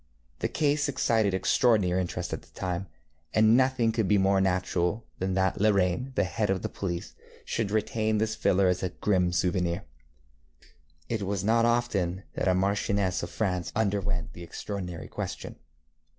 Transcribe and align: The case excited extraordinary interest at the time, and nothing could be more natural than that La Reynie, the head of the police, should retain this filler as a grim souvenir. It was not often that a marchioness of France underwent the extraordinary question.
The 0.39 0.47
case 0.47 0.89
excited 0.89 1.35
extraordinary 1.35 2.01
interest 2.01 2.33
at 2.33 2.41
the 2.41 2.49
time, 2.59 2.87
and 3.35 3.55
nothing 3.55 3.91
could 3.91 4.07
be 4.07 4.17
more 4.17 4.41
natural 4.41 5.05
than 5.19 5.35
that 5.35 5.61
La 5.61 5.69
Reynie, 5.69 6.11
the 6.15 6.23
head 6.23 6.49
of 6.49 6.63
the 6.63 6.69
police, 6.69 7.13
should 7.45 7.69
retain 7.69 8.17
this 8.17 8.33
filler 8.33 8.67
as 8.67 8.81
a 8.81 8.89
grim 8.89 9.31
souvenir. 9.31 9.83
It 11.07 11.21
was 11.21 11.43
not 11.43 11.65
often 11.65 12.23
that 12.33 12.47
a 12.47 12.55
marchioness 12.55 13.21
of 13.21 13.29
France 13.29 13.71
underwent 13.75 14.33
the 14.33 14.41
extraordinary 14.41 15.07
question. 15.07 15.57